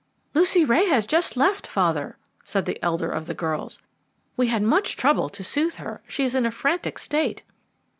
[0.33, 3.79] "Lucy Ray has just left, father," said the elder of the girls.
[4.35, 7.43] "We had much trouble to soothe her; she is in a frantic state."